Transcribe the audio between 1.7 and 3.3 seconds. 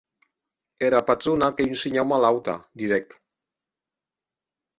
un shinhau malauta, didec.